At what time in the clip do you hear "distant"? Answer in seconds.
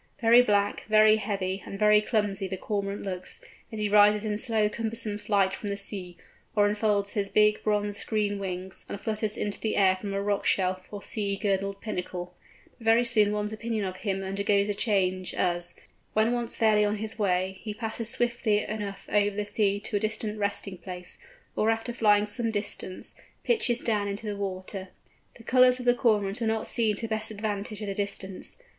19.99-20.39